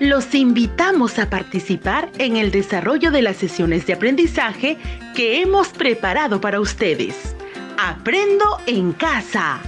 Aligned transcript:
Los 0.00 0.34
invitamos 0.34 1.18
a 1.20 1.30
participar 1.30 2.10
en 2.18 2.36
el 2.36 2.50
desarrollo 2.50 3.12
de 3.12 3.22
las 3.22 3.36
sesiones 3.36 3.86
de 3.86 3.92
aprendizaje 3.92 4.76
que 5.14 5.40
hemos 5.40 5.68
preparado 5.68 6.40
para 6.40 6.60
ustedes. 6.60 7.36
Aprendo 7.78 8.58
en 8.66 8.92
casa. 8.92 9.60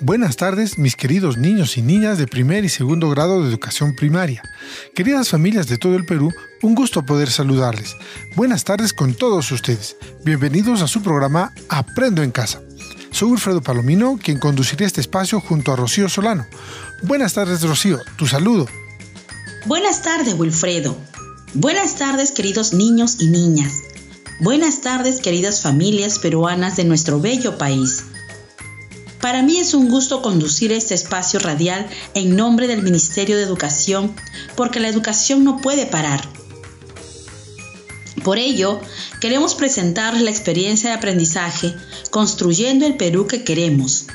Buenas 0.00 0.34
tardes, 0.36 0.78
mis 0.78 0.96
queridos 0.96 1.38
niños 1.38 1.78
y 1.78 1.82
niñas 1.82 2.18
de 2.18 2.26
primer 2.26 2.64
y 2.64 2.68
segundo 2.68 3.08
grado 3.08 3.40
de 3.40 3.48
educación 3.48 3.94
primaria. 3.94 4.42
Queridas 4.96 5.28
familias 5.28 5.68
de 5.68 5.78
todo 5.78 5.94
el 5.94 6.04
Perú, 6.04 6.32
un 6.62 6.74
gusto 6.74 7.06
poder 7.06 7.30
saludarles. 7.30 7.94
Buenas 8.34 8.64
tardes 8.64 8.92
con 8.92 9.14
todos 9.14 9.52
ustedes. 9.52 9.96
Bienvenidos 10.24 10.82
a 10.82 10.88
su 10.88 11.00
programa 11.00 11.52
Aprendo 11.68 12.24
en 12.24 12.32
casa. 12.32 12.60
Soy 13.12 13.28
Wilfredo 13.28 13.60
Palomino, 13.60 14.18
quien 14.20 14.38
conducirá 14.38 14.86
este 14.86 15.02
espacio 15.02 15.38
junto 15.40 15.70
a 15.70 15.76
Rocío 15.76 16.08
Solano. 16.08 16.46
Buenas 17.02 17.34
tardes, 17.34 17.62
Rocío. 17.62 18.00
Tu 18.16 18.26
saludo. 18.26 18.66
Buenas 19.66 20.02
tardes, 20.02 20.34
Wilfredo. 20.34 20.96
Buenas 21.54 21.96
tardes, 21.96 22.32
queridos 22.32 22.72
niños 22.72 23.16
y 23.20 23.26
niñas. 23.26 23.82
Buenas 24.40 24.80
tardes, 24.80 25.20
queridas 25.20 25.60
familias 25.60 26.18
peruanas 26.18 26.76
de 26.76 26.84
nuestro 26.84 27.20
bello 27.20 27.58
país. 27.58 28.04
Para 29.20 29.42
mí 29.42 29.58
es 29.58 29.74
un 29.74 29.90
gusto 29.90 30.22
conducir 30.22 30.72
este 30.72 30.94
espacio 30.94 31.38
radial 31.38 31.86
en 32.14 32.34
nombre 32.34 32.66
del 32.66 32.82
Ministerio 32.82 33.36
de 33.36 33.44
Educación, 33.44 34.12
porque 34.56 34.80
la 34.80 34.88
educación 34.88 35.44
no 35.44 35.58
puede 35.58 35.84
parar. 35.84 36.26
Por 38.24 38.38
ello, 38.38 38.80
queremos 39.20 39.54
presentarles 39.54 40.22
la 40.22 40.30
experiencia 40.30 40.90
de 40.90 40.96
aprendizaje 40.96 41.74
construyendo 42.10 42.86
el 42.86 42.96
Perú 42.96 43.26
que 43.26 43.42
queremos, 43.42 44.06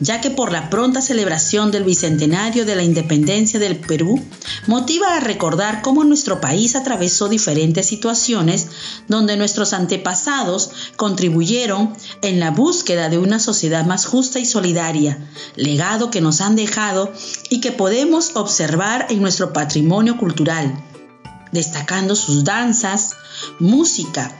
ya 0.00 0.20
que 0.20 0.30
por 0.30 0.52
la 0.52 0.68
pronta 0.68 1.00
celebración 1.00 1.70
del 1.70 1.84
bicentenario 1.84 2.66
de 2.66 2.76
la 2.76 2.82
independencia 2.82 3.58
del 3.58 3.76
Perú, 3.76 4.22
motiva 4.66 5.16
a 5.16 5.20
recordar 5.20 5.80
cómo 5.80 6.04
nuestro 6.04 6.40
país 6.40 6.76
atravesó 6.76 7.28
diferentes 7.28 7.86
situaciones 7.86 8.68
donde 9.08 9.36
nuestros 9.36 9.72
antepasados 9.72 10.70
contribuyeron 10.96 11.94
en 12.22 12.40
la 12.40 12.50
búsqueda 12.50 13.08
de 13.08 13.18
una 13.18 13.38
sociedad 13.38 13.86
más 13.86 14.04
justa 14.04 14.40
y 14.40 14.44
solidaria, 14.44 15.18
legado 15.56 16.10
que 16.10 16.20
nos 16.20 16.42
han 16.42 16.56
dejado 16.56 17.12
y 17.48 17.60
que 17.60 17.72
podemos 17.72 18.32
observar 18.34 19.06
en 19.08 19.22
nuestro 19.22 19.52
patrimonio 19.54 20.18
cultural, 20.18 20.74
destacando 21.54 22.16
sus 22.16 22.44
danzas, 22.44 23.12
música, 23.60 24.32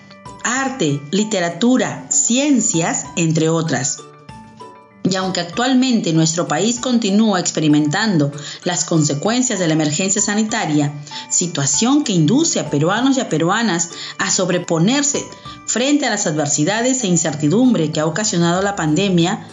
arte, 0.42 1.00
literatura, 1.10 2.06
ciencias, 2.10 3.06
entre 3.16 3.48
otras. 3.48 4.00
Y 5.04 5.16
aunque 5.16 5.40
actualmente 5.40 6.12
nuestro 6.12 6.48
país 6.48 6.80
continúa 6.80 7.38
experimentando 7.38 8.32
las 8.64 8.84
consecuencias 8.84 9.58
de 9.58 9.68
la 9.68 9.74
emergencia 9.74 10.20
sanitaria, 10.20 10.92
situación 11.30 12.04
que 12.04 12.12
induce 12.12 12.58
a 12.58 12.70
peruanos 12.70 13.16
y 13.16 13.20
a 13.20 13.28
peruanas 13.28 13.90
a 14.18 14.30
sobreponerse 14.30 15.24
frente 15.66 16.06
a 16.06 16.10
las 16.10 16.26
adversidades 16.26 17.04
e 17.04 17.06
incertidumbre 17.06 17.92
que 17.92 18.00
ha 18.00 18.06
ocasionado 18.06 18.60
la 18.60 18.76
pandemia, 18.76 19.46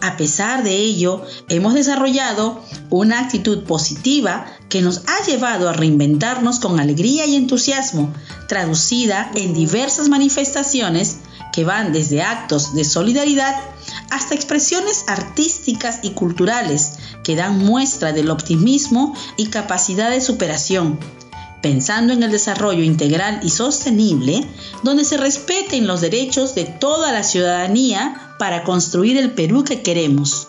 a 0.00 0.16
pesar 0.16 0.62
de 0.62 0.76
ello, 0.76 1.22
hemos 1.48 1.74
desarrollado 1.74 2.62
una 2.90 3.20
actitud 3.20 3.64
positiva 3.64 4.46
que 4.68 4.82
nos 4.82 5.02
ha 5.06 5.24
llevado 5.26 5.68
a 5.68 5.72
reinventarnos 5.72 6.58
con 6.60 6.80
alegría 6.80 7.26
y 7.26 7.36
entusiasmo, 7.36 8.12
traducida 8.48 9.30
en 9.34 9.54
diversas 9.54 10.08
manifestaciones 10.08 11.18
que 11.52 11.64
van 11.64 11.92
desde 11.92 12.22
actos 12.22 12.74
de 12.74 12.84
solidaridad 12.84 13.56
hasta 14.10 14.34
expresiones 14.34 15.04
artísticas 15.08 16.00
y 16.02 16.10
culturales 16.10 16.98
que 17.24 17.36
dan 17.36 17.58
muestra 17.58 18.12
del 18.12 18.30
optimismo 18.30 19.14
y 19.36 19.46
capacidad 19.46 20.10
de 20.10 20.20
superación, 20.20 20.98
pensando 21.62 22.12
en 22.12 22.22
el 22.22 22.30
desarrollo 22.30 22.82
integral 22.82 23.40
y 23.42 23.50
sostenible, 23.50 24.46
donde 24.82 25.04
se 25.04 25.16
respeten 25.16 25.86
los 25.86 26.00
derechos 26.00 26.54
de 26.54 26.64
toda 26.64 27.12
la 27.12 27.22
ciudadanía 27.22 28.34
para 28.38 28.64
construir 28.64 29.16
el 29.16 29.32
Perú 29.32 29.64
que 29.64 29.82
queremos. 29.82 30.48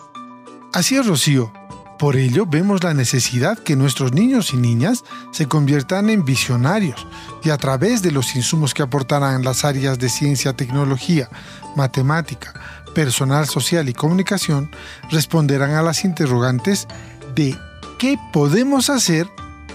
Así 0.72 0.96
es, 0.96 1.06
Rocío. 1.06 1.52
Por 1.98 2.16
ello 2.16 2.46
vemos 2.46 2.84
la 2.84 2.94
necesidad 2.94 3.58
que 3.58 3.74
nuestros 3.74 4.12
niños 4.12 4.52
y 4.52 4.56
niñas 4.56 5.02
se 5.32 5.46
conviertan 5.46 6.10
en 6.10 6.24
visionarios 6.24 7.06
y 7.42 7.50
a 7.50 7.56
través 7.56 8.02
de 8.02 8.12
los 8.12 8.36
insumos 8.36 8.72
que 8.72 8.82
aportarán 8.82 9.42
las 9.42 9.64
áreas 9.64 9.98
de 9.98 10.08
ciencia, 10.08 10.52
tecnología, 10.52 11.28
matemática, 11.74 12.54
personal 12.94 13.48
social 13.48 13.88
y 13.88 13.94
comunicación, 13.94 14.70
responderán 15.10 15.72
a 15.72 15.82
las 15.82 16.04
interrogantes 16.04 16.86
de 17.34 17.58
qué 17.98 18.16
podemos 18.32 18.90
hacer 18.90 19.28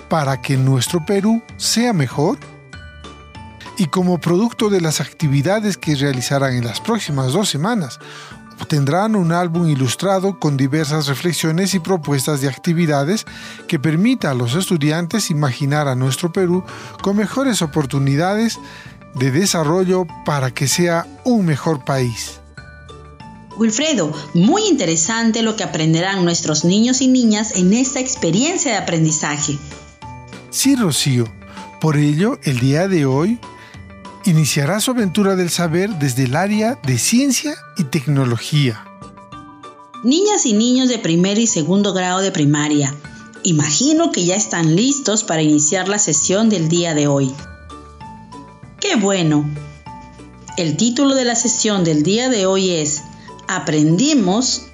para 0.09 0.41
que 0.41 0.55
nuestro 0.55 1.05
Perú 1.05 1.43
sea 1.57 1.91
mejor 1.91 2.37
y 3.78 3.88
como 3.88 4.19
producto 4.19 4.69
de 4.69 4.81
las 4.81 5.01
actividades 5.01 5.78
que 5.78 5.95
realizarán 5.95 6.53
en 6.53 6.66
las 6.66 6.79
próximas 6.79 7.34
dos 7.34 7.50
semanas, 7.50 8.00
obtendrán 8.61 9.16
un 9.16 9.31
álbum 9.31 9.67
ilustrado 9.67 10.39
con 10.39 10.57
diversas 10.57 11.07
reflexiones 11.07 11.73
y 11.73 11.79
propuestas 11.79 12.41
de 12.41 12.50
actividades 12.50 13.25
que 13.67 13.79
permita 13.79 14.31
a 14.31 14.35
los 14.35 14.56
estudiantes 14.56 15.31
imaginar 15.31 15.88
a 15.88 15.95
nuestro 15.95 16.31
Perú 16.31 16.63
con 17.01 17.17
mejores 17.17 17.62
oportunidades 17.62 18.59
de 19.16 19.31
desarrollo 19.31 20.06
para 20.25 20.51
que 20.51 20.67
sea 20.67 21.07
un 21.23 21.45
mejor 21.45 21.83
país. 21.83 22.39
Wilfredo, 23.57 24.12
muy 24.33 24.67
interesante 24.67 25.44
lo 25.44 25.56
que 25.56 25.63
aprenderán 25.63 26.25
nuestros 26.25 26.66
niños 26.66 27.01
y 27.01 27.07
niñas 27.07 27.56
en 27.56 27.73
esta 27.73 28.00
experiencia 28.00 28.72
de 28.72 28.78
aprendizaje. 28.78 29.57
Sí, 30.50 30.75
Rocío. 30.75 31.25
Por 31.79 31.97
ello, 31.97 32.39
el 32.44 32.59
día 32.59 32.88
de 32.88 33.06
hoy 33.06 33.39
iniciará 34.25 34.79
su 34.79 34.91
aventura 34.91 35.35
del 35.35 35.50
saber 35.50 35.89
desde 36.00 36.23
el 36.23 36.35
área 36.35 36.79
de 36.85 36.97
ciencia 36.97 37.56
y 37.78 37.84
tecnología. 37.85 38.85
Niñas 40.03 40.45
y 40.45 40.53
niños 40.53 40.89
de 40.89 41.00
primer 41.00 41.38
y 41.38 41.47
segundo 41.47 41.94
grado 41.94 42.19
de 42.19 42.31
primaria, 42.31 42.94
imagino 43.44 44.12
que 44.12 44.25
ya 44.25 44.35
están 44.35 44.75
listos 44.75 45.23
para 45.23 45.41
iniciar 45.41 45.88
la 45.88 46.00
sesión 46.00 46.50
del 46.50 46.69
día 46.69 46.94
de 46.94 47.07
hoy. 47.07 47.33
¡Qué 48.79 48.95
bueno! 48.95 49.50
El 50.57 50.78
título 50.78 51.16
de 51.16 51.25
la 51.25 51.35
sesión 51.35 51.83
del 51.83 52.03
día 52.03 52.29
de 52.29 52.45
hoy 52.45 52.72
es 52.72 53.01
Aprendimos 53.47 54.67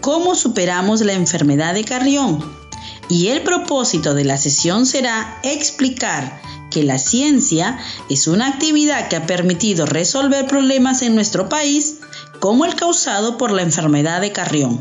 cómo 0.00 0.34
superamos 0.34 1.00
la 1.00 1.14
enfermedad 1.14 1.74
de 1.74 1.84
Carrión. 1.84 2.61
Y 3.08 3.28
el 3.28 3.42
propósito 3.42 4.14
de 4.14 4.24
la 4.24 4.36
sesión 4.36 4.86
será 4.86 5.38
explicar 5.42 6.40
que 6.70 6.82
la 6.82 6.98
ciencia 6.98 7.78
es 8.08 8.26
una 8.26 8.48
actividad 8.48 9.08
que 9.08 9.16
ha 9.16 9.26
permitido 9.26 9.86
resolver 9.86 10.46
problemas 10.46 11.02
en 11.02 11.14
nuestro 11.14 11.48
país, 11.48 11.98
como 12.40 12.64
el 12.64 12.74
causado 12.74 13.36
por 13.36 13.52
la 13.52 13.62
enfermedad 13.62 14.20
de 14.20 14.32
Carrión. 14.32 14.80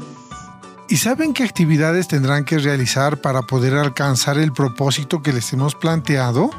¿Y 0.88 0.98
saben 0.98 1.34
qué 1.34 1.44
actividades 1.44 2.08
tendrán 2.08 2.44
que 2.44 2.58
realizar 2.58 3.22
para 3.22 3.44
poder 3.44 3.76
alcanzar 3.76 4.38
el 4.38 4.52
propósito 4.52 5.22
que 5.22 5.32
les 5.32 5.52
hemos 5.54 5.76
planteado? 5.76 6.50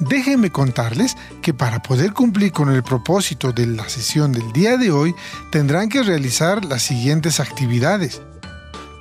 Déjenme 0.00 0.50
contarles 0.52 1.16
que 1.42 1.52
para 1.52 1.82
poder 1.82 2.12
cumplir 2.12 2.52
con 2.52 2.70
el 2.70 2.82
propósito 2.82 3.52
de 3.52 3.66
la 3.66 3.88
sesión 3.88 4.32
del 4.32 4.52
día 4.52 4.76
de 4.76 4.90
hoy 4.90 5.14
tendrán 5.50 5.88
que 5.88 6.02
realizar 6.02 6.64
las 6.64 6.82
siguientes 6.82 7.40
actividades. 7.40 8.20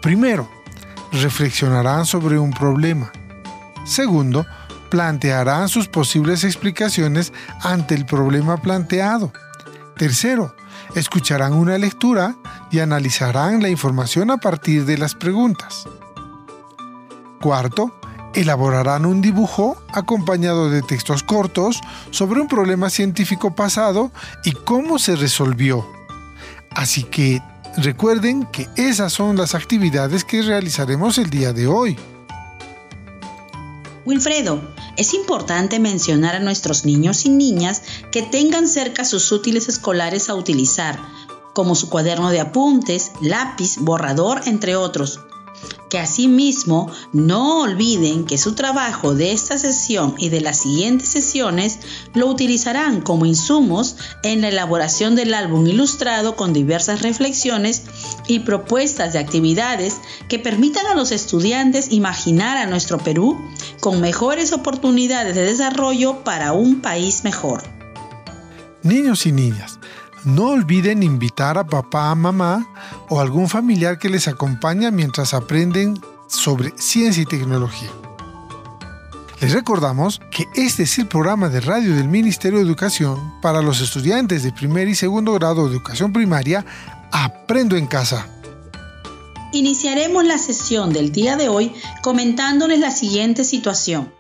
Primero, 0.02 0.50
reflexionarán 1.12 2.06
sobre 2.06 2.40
un 2.40 2.52
problema. 2.52 3.12
Segundo, 3.86 4.46
plantearán 4.90 5.70
sus 5.70 5.88
posibles 5.88 6.44
explicaciones 6.44 7.34
ante 7.62 7.96
el 7.96 8.06
problema 8.06 8.58
planteado. 8.58 9.32
Tercero, 9.98 10.56
escucharán 10.96 11.54
una 11.54 11.78
lectura 11.78 12.36
y 12.72 12.80
analizarán 12.80 13.62
la 13.62 13.70
información 13.70 14.32
a 14.32 14.38
partir 14.38 14.86
de 14.86 14.98
las 14.98 15.16
preguntas. 15.16 15.86
Cuarto, 17.42 18.00
elaborarán 18.34 19.06
un 19.06 19.22
dibujo 19.22 19.82
acompañado 19.94 20.70
de 20.70 20.82
textos 20.82 21.24
cortos 21.24 21.82
sobre 22.12 22.40
un 22.40 22.48
problema 22.48 22.90
científico 22.90 23.56
pasado 23.56 24.12
y 24.44 24.52
cómo 24.52 25.00
se 25.00 25.16
resolvió. 25.16 25.86
Así 26.70 27.04
que 27.04 27.42
recuerden 27.78 28.46
que 28.52 28.68
esas 28.76 29.14
son 29.14 29.38
las 29.38 29.56
actividades 29.56 30.24
que 30.24 30.42
realizaremos 30.42 31.18
el 31.18 31.30
día 31.30 31.54
de 31.54 31.68
hoy. 31.68 31.98
Wilfredo, 34.06 34.62
es 34.96 35.14
importante 35.14 35.80
mencionar 35.80 36.36
a 36.36 36.40
nuestros 36.40 36.86
niños 36.86 37.26
y 37.26 37.30
niñas 37.30 37.82
que 38.12 38.24
tengan 38.24 38.68
cerca 38.68 39.04
sus 39.04 39.32
útiles 39.32 39.68
escolares 39.68 40.30
a 40.30 40.36
utilizar, 40.36 40.98
como 41.54 41.76
su 41.76 41.90
cuaderno 41.90 42.30
de 42.30 42.40
apuntes, 42.40 43.12
lápiz, 43.22 43.78
borrador, 43.80 44.42
entre 44.46 44.76
otros. 44.76 45.20
Que 45.90 46.00
asimismo 46.00 46.92
no 47.14 47.62
olviden 47.62 48.26
que 48.26 48.38
su 48.38 48.56
trabajo 48.56 49.14
de 49.14 49.32
esta 49.32 49.58
sesión 49.58 50.16
y 50.18 50.30
de 50.30 50.42
las 50.42 50.60
siguientes 50.60 51.10
sesiones 51.10 51.80
lo 52.14 52.28
utilizarán 52.28 53.02
como 53.02 53.26
insumos 53.26 53.96
en 54.24 54.42
la 54.42 54.50
elaboración 54.50 55.16
del 55.16 55.34
álbum 55.34 55.66
ilustrado 55.66 56.36
con 56.36 56.54
diversas 56.54 57.02
reflexiones 57.02 57.84
y 58.28 58.40
propuestas 58.40 59.14
de 59.14 59.20
actividades 59.20 59.98
que 60.28 60.40
permitan 60.40 60.86
a 60.88 60.96
los 60.96 61.12
estudiantes 61.12 61.92
imaginar 61.92 62.58
a 62.58 62.68
nuestro 62.68 62.98
Perú 62.98 63.40
con 63.80 64.02
mejores 64.02 64.52
oportunidades 64.52 65.36
de 65.36 65.44
desarrollo 65.44 66.24
para 66.24 66.54
un 66.54 66.82
país 66.82 67.24
mejor. 67.24 67.64
Niños 68.84 69.26
y 69.26 69.32
niñas, 69.32 69.80
no 70.24 70.50
olviden 70.50 71.04
invitar 71.04 71.58
a 71.58 71.66
papá, 71.66 72.14
mamá 72.16 72.68
o 73.10 73.20
algún 73.20 73.50
familiar 73.50 74.00
que 74.00 74.10
les 74.10 74.28
acompañe 74.28 74.92
mientras 74.92 75.34
aprenden 75.34 76.00
sobre 76.28 76.74
ciencia 76.78 77.24
y 77.24 77.26
tecnología. 77.26 77.90
Les 79.40 79.54
recordamos 79.54 80.20
que 80.32 80.48
este 80.56 80.84
es 80.84 80.98
el 80.98 81.08
programa 81.08 81.48
de 81.50 81.62
radio 81.62 81.96
del 81.96 82.08
Ministerio 82.08 82.58
de 82.58 82.66
Educación 82.66 83.40
para 83.40 83.62
los 83.62 83.82
estudiantes 83.82 84.42
de 84.42 84.52
primer 84.52 84.88
y 84.88 84.96
segundo 84.96 85.34
grado 85.34 85.66
de 85.66 85.76
educación 85.76 86.12
primaria 86.12 86.66
Aprendo 87.12 87.78
en 87.78 87.86
casa. 87.86 88.28
Iniciaremos 89.54 90.26
la 90.26 90.38
sesión 90.38 90.92
del 90.92 91.12
día 91.12 91.38
de 91.38 91.50
hoy 91.50 91.74
comentándoles 92.02 92.80
la 92.80 92.92
siguiente 92.92 93.44
situación. 93.44 94.12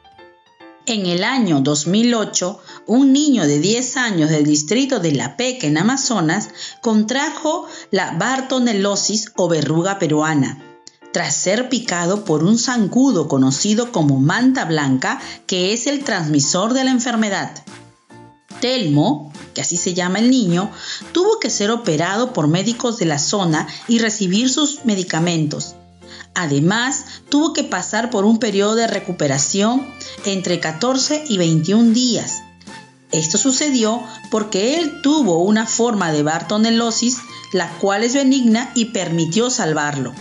En 0.85 1.05
el 1.05 1.25
año 1.25 1.59
2008, 1.59 2.59
un 2.85 3.11
niño 3.11 3.45
de 3.45 3.59
10 3.59 3.97
años 3.97 4.29
del 4.29 4.45
distrito 4.45 5.01
de 5.01 5.11
La 5.11 5.35
Peca 5.35 5.67
en 5.67 5.77
Amazonas 5.77 6.49
contrajo 6.87 7.67
la 7.91 8.11
bartonelosis 8.11 9.33
o 9.35 9.49
verruga 9.49 9.99
peruana 9.99 10.63
tras 11.11 11.35
ser 11.35 11.67
picado 11.67 12.23
por 12.23 12.45
un 12.45 12.57
zancudo 12.57 13.27
conocido 13.27 13.91
como 13.91 14.21
manta 14.21 14.63
blanca, 14.63 15.19
que 15.47 15.73
es 15.73 15.85
el 15.85 16.05
transmisor 16.05 16.73
de 16.73 16.85
la 16.85 16.91
enfermedad. 16.91 17.51
Telmo, 18.61 19.33
que 19.53 19.59
así 19.59 19.75
se 19.75 19.95
llama 19.95 20.19
el 20.19 20.29
niño, 20.29 20.71
tuvo 21.11 21.41
que 21.41 21.49
ser 21.49 21.71
operado 21.71 22.31
por 22.31 22.47
médicos 22.47 22.99
de 22.99 23.07
la 23.07 23.19
zona 23.19 23.67
y 23.89 23.99
recibir 23.99 24.49
sus 24.49 24.85
medicamentos. 24.85 25.75
Además, 26.35 27.03
tuvo 27.27 27.51
que 27.51 27.65
pasar 27.65 28.11
por 28.11 28.23
un 28.23 28.39
periodo 28.39 28.75
de 28.75 28.87
recuperación 28.87 29.93
entre 30.23 30.61
14 30.61 31.25
y 31.27 31.37
21 31.37 31.91
días. 31.91 32.43
Esto 33.12 33.38
sucedió 33.38 34.04
porque 34.30 34.80
él 34.80 35.01
tuvo 35.01 35.44
una 35.44 35.65
forma 35.65 36.12
de 36.12 36.24
bartonelosis, 36.24 37.18
la 37.54 37.69
cual 37.80 38.04
es 38.04 38.13
benigna 38.13 38.71
y 38.75 38.86
permitió 38.86 39.50
salvarlo. 39.50 40.13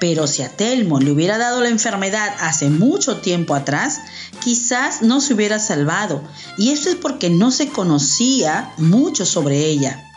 Pero 0.00 0.26
si 0.26 0.42
a 0.42 0.48
Telmo 0.48 0.98
le 0.98 1.12
hubiera 1.12 1.38
dado 1.38 1.60
la 1.60 1.68
enfermedad 1.68 2.34
hace 2.40 2.70
mucho 2.70 3.18
tiempo 3.18 3.54
atrás, 3.54 4.00
quizás 4.42 5.02
no 5.02 5.20
se 5.20 5.34
hubiera 5.34 5.58
salvado. 5.58 6.22
Y 6.56 6.70
esto 6.70 6.88
es 6.88 6.96
porque 6.96 7.28
no 7.30 7.50
se 7.50 7.68
conocía 7.68 8.72
mucho 8.78 9.26
sobre 9.26 9.66
ella. 9.66 10.10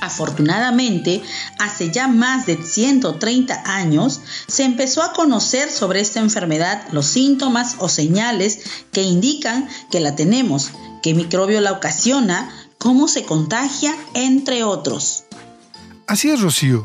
Afortunadamente, 0.00 1.22
hace 1.58 1.90
ya 1.90 2.06
más 2.06 2.46
de 2.46 2.62
130 2.62 3.62
años 3.66 4.20
se 4.46 4.64
empezó 4.64 5.02
a 5.02 5.12
conocer 5.12 5.70
sobre 5.70 6.00
esta 6.00 6.20
enfermedad 6.20 6.86
los 6.92 7.06
síntomas 7.06 7.76
o 7.78 7.88
señales 7.88 8.60
que 8.92 9.02
indican 9.02 9.68
que 9.90 10.00
la 10.00 10.14
tenemos, 10.14 10.70
qué 11.02 11.14
microbio 11.14 11.60
la 11.60 11.72
ocasiona, 11.72 12.48
cómo 12.78 13.08
se 13.08 13.24
contagia, 13.24 13.94
entre 14.14 14.62
otros. 14.62 15.24
Así 16.06 16.30
es, 16.30 16.40
Rocío. 16.40 16.84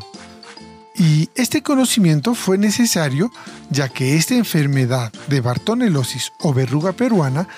Y 0.96 1.28
este 1.34 1.62
conocimiento 1.62 2.34
fue 2.34 2.58
necesario 2.58 3.32
ya 3.70 3.88
que 3.88 4.16
esta 4.16 4.34
enfermedad 4.34 5.12
de 5.28 5.40
Bartonelosis 5.40 6.32
o 6.40 6.52
verruga 6.52 6.92
peruana 6.92 7.48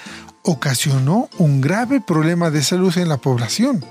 ocasionó 0.42 1.28
un 1.38 1.60
grave 1.60 2.00
problema 2.00 2.50
de 2.50 2.62
salud 2.62 2.96
en 2.96 3.08
la 3.08 3.16
población 3.18 3.84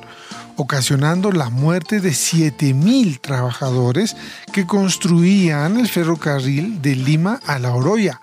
ocasionando 0.58 1.32
la 1.32 1.50
muerte 1.50 2.00
de 2.00 2.12
7.000 2.12 3.20
trabajadores 3.22 4.16
que 4.52 4.66
construían 4.66 5.80
el 5.80 5.88
ferrocarril 5.88 6.82
de 6.82 6.96
Lima 6.96 7.40
a 7.46 7.60
La 7.60 7.72
Oroya, 7.74 8.20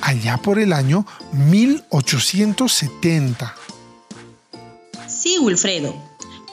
allá 0.00 0.38
por 0.38 0.58
el 0.58 0.72
año 0.72 1.06
1870. 1.32 3.54
Sí, 5.06 5.38
Wilfredo, 5.38 5.94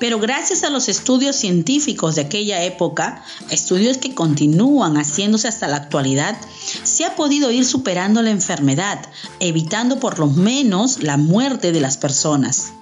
pero 0.02 0.20
gracias 0.20 0.64
a 0.64 0.72
los 0.72 0.90
estudios 0.90 1.36
científicos 1.36 2.16
de 2.16 2.22
aquella 2.22 2.64
época, 2.64 3.24
estudios 3.52 3.98
que 3.98 4.16
continúan 4.16 4.98
haciéndose 4.98 5.48
hasta 5.48 5.68
la 5.68 5.78
actualidad, 5.78 6.36
se 6.84 7.06
ha 7.06 7.16
podido 7.16 7.52
ir 7.52 7.66
superando 7.66 8.24
la 8.24 8.32
enfermedad, 8.32 9.00
evitando 9.40 10.00
por 10.00 10.18
lo 10.18 10.26
menos 10.26 11.04
la 11.04 11.18
muerte 11.18 11.72
de 11.72 11.82
las 11.82 11.98
personas. 11.98 12.74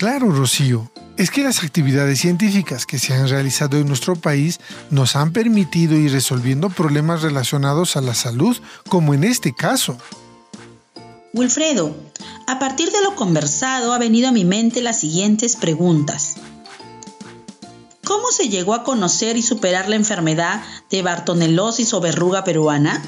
Claro, 0.00 0.30
Rocío, 0.30 0.90
es 1.18 1.30
que 1.30 1.42
las 1.42 1.62
actividades 1.62 2.20
científicas 2.20 2.86
que 2.86 2.98
se 2.98 3.12
han 3.12 3.28
realizado 3.28 3.76
en 3.76 3.86
nuestro 3.86 4.16
país 4.16 4.58
nos 4.88 5.14
han 5.14 5.34
permitido 5.34 5.94
ir 5.94 6.10
resolviendo 6.10 6.70
problemas 6.70 7.20
relacionados 7.20 7.98
a 7.98 8.00
la 8.00 8.14
salud, 8.14 8.56
como 8.88 9.12
en 9.12 9.24
este 9.24 9.52
caso. 9.54 9.98
Wilfredo, 11.34 11.94
a 12.46 12.58
partir 12.58 12.90
de 12.90 13.02
lo 13.02 13.14
conversado 13.14 13.92
ha 13.92 13.98
venido 13.98 14.30
a 14.30 14.32
mi 14.32 14.46
mente 14.46 14.80
las 14.80 15.00
siguientes 15.00 15.56
preguntas. 15.56 16.36
¿Cómo 18.02 18.32
se 18.32 18.48
llegó 18.48 18.72
a 18.72 18.84
conocer 18.84 19.36
y 19.36 19.42
superar 19.42 19.90
la 19.90 19.96
enfermedad 19.96 20.62
de 20.88 21.02
Bartonelosis 21.02 21.92
o 21.92 22.00
verruga 22.00 22.42
peruana? 22.42 23.02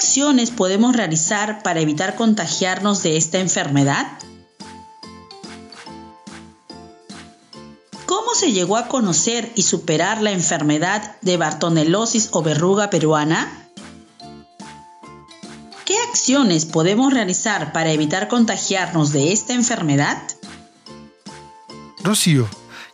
Acciones 0.00 0.50
podemos 0.50 0.96
realizar 0.96 1.62
para 1.62 1.80
evitar 1.80 2.16
contagiarnos 2.16 3.02
de 3.02 3.18
esta 3.18 3.38
enfermedad? 3.38 4.06
¿Cómo 8.06 8.34
se 8.34 8.52
llegó 8.52 8.78
a 8.78 8.88
conocer 8.88 9.52
y 9.56 9.62
superar 9.62 10.22
la 10.22 10.30
enfermedad 10.30 11.16
de 11.20 11.36
Bartonelosis 11.36 12.30
o 12.32 12.42
verruga 12.42 12.88
peruana? 12.88 13.68
¿Qué 15.84 15.98
acciones 16.08 16.64
podemos 16.64 17.12
realizar 17.12 17.74
para 17.74 17.92
evitar 17.92 18.28
contagiarnos 18.28 19.12
de 19.12 19.34
esta 19.34 19.52
enfermedad? 19.52 20.16
Rocío, 22.02 22.48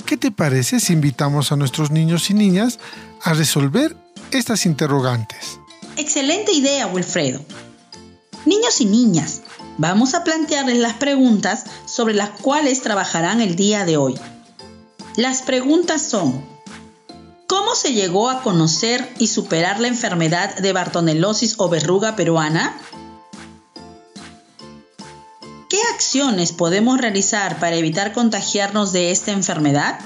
¿qué 0.06 0.16
te 0.16 0.32
parece 0.32 0.80
si 0.80 0.92
invitamos 0.92 1.52
a 1.52 1.56
nuestros 1.56 1.92
niños 1.92 2.30
y 2.30 2.34
niñas 2.34 2.80
a 3.22 3.32
resolver 3.32 3.96
estas 4.32 4.66
interrogantes? 4.66 5.60
Excelente 5.96 6.52
idea, 6.52 6.86
Wilfredo. 6.86 7.40
Niños 8.44 8.82
y 8.82 8.84
niñas, 8.84 9.40
vamos 9.78 10.12
a 10.12 10.24
plantearles 10.24 10.76
las 10.76 10.94
preguntas 10.94 11.64
sobre 11.86 12.12
las 12.12 12.30
cuales 12.30 12.82
trabajarán 12.82 13.40
el 13.40 13.56
día 13.56 13.86
de 13.86 13.96
hoy. 13.96 14.14
Las 15.16 15.40
preguntas 15.40 16.02
son, 16.02 16.44
¿cómo 17.46 17.74
se 17.74 17.94
llegó 17.94 18.28
a 18.28 18.42
conocer 18.42 19.10
y 19.18 19.28
superar 19.28 19.80
la 19.80 19.88
enfermedad 19.88 20.54
de 20.56 20.74
Bartonelosis 20.74 21.54
o 21.56 21.70
verruga 21.70 22.14
peruana? 22.14 22.78
¿Qué 25.70 25.78
acciones 25.94 26.52
podemos 26.52 27.00
realizar 27.00 27.58
para 27.58 27.76
evitar 27.76 28.12
contagiarnos 28.12 28.92
de 28.92 29.12
esta 29.12 29.32
enfermedad? 29.32 29.98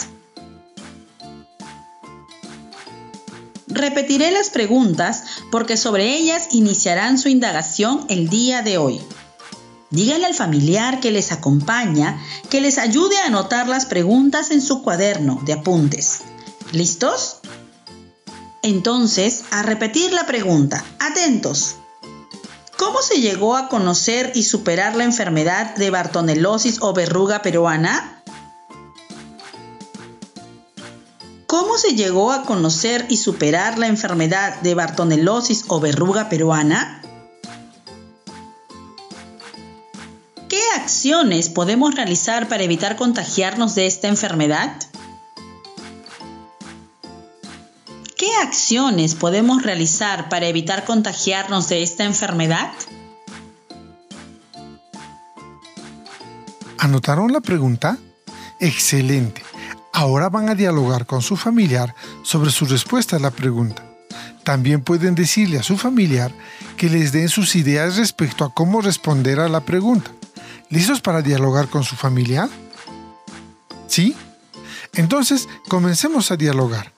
Repetiré 3.70 4.30
las 4.32 4.50
preguntas 4.50 5.24
porque 5.50 5.76
sobre 5.76 6.16
ellas 6.16 6.48
iniciarán 6.50 7.18
su 7.18 7.28
indagación 7.28 8.04
el 8.08 8.28
día 8.28 8.62
de 8.62 8.78
hoy. 8.78 9.00
Dígale 9.90 10.26
al 10.26 10.34
familiar 10.34 11.00
que 11.00 11.10
les 11.10 11.32
acompaña 11.32 12.20
que 12.48 12.60
les 12.60 12.78
ayude 12.78 13.16
a 13.18 13.26
anotar 13.26 13.68
las 13.68 13.86
preguntas 13.86 14.50
en 14.50 14.60
su 14.60 14.82
cuaderno 14.82 15.40
de 15.44 15.54
apuntes. 15.54 16.20
¿Listos? 16.72 17.38
Entonces, 18.62 19.44
a 19.50 19.62
repetir 19.62 20.12
la 20.12 20.26
pregunta. 20.26 20.84
Atentos. 20.98 21.76
¿Cómo 22.76 23.02
se 23.02 23.20
llegó 23.20 23.56
a 23.56 23.68
conocer 23.68 24.32
y 24.34 24.44
superar 24.44 24.96
la 24.96 25.04
enfermedad 25.04 25.74
de 25.74 25.90
Bartonelosis 25.90 26.78
o 26.80 26.92
verruga 26.92 27.42
peruana? 27.42 28.19
¿Cómo 31.50 31.78
se 31.78 31.96
llegó 31.96 32.30
a 32.30 32.44
conocer 32.44 33.06
y 33.08 33.16
superar 33.16 33.76
la 33.76 33.88
enfermedad 33.88 34.60
de 34.60 34.76
Bartonelosis 34.76 35.64
o 35.66 35.80
verruga 35.80 36.28
peruana? 36.28 37.02
¿Qué 40.48 40.62
acciones 40.76 41.48
podemos 41.48 41.96
realizar 41.96 42.46
para 42.46 42.62
evitar 42.62 42.94
contagiarnos 42.94 43.74
de 43.74 43.88
esta 43.88 44.06
enfermedad? 44.06 44.76
¿Qué 48.16 48.30
acciones 48.40 49.16
podemos 49.16 49.64
realizar 49.64 50.28
para 50.28 50.46
evitar 50.46 50.84
contagiarnos 50.84 51.68
de 51.68 51.82
esta 51.82 52.04
enfermedad? 52.04 52.70
¿Anotaron 56.78 57.32
la 57.32 57.40
pregunta? 57.40 57.98
Excelente. 58.60 59.49
Ahora 60.00 60.30
van 60.30 60.48
a 60.48 60.54
dialogar 60.54 61.04
con 61.04 61.20
su 61.20 61.36
familiar 61.36 61.94
sobre 62.22 62.50
su 62.50 62.64
respuesta 62.64 63.16
a 63.16 63.18
la 63.18 63.30
pregunta. 63.30 63.84
También 64.44 64.80
pueden 64.80 65.14
decirle 65.14 65.58
a 65.58 65.62
su 65.62 65.76
familiar 65.76 66.32
que 66.78 66.88
les 66.88 67.12
den 67.12 67.28
sus 67.28 67.54
ideas 67.54 67.98
respecto 67.98 68.46
a 68.46 68.54
cómo 68.54 68.80
responder 68.80 69.38
a 69.40 69.50
la 69.50 69.60
pregunta. 69.60 70.10
¿Listos 70.70 71.02
para 71.02 71.20
dialogar 71.20 71.68
con 71.68 71.84
su 71.84 71.96
familiar? 71.96 72.48
¿Sí? 73.88 74.16
Entonces, 74.94 75.50
comencemos 75.68 76.30
a 76.30 76.38
dialogar. 76.38 76.94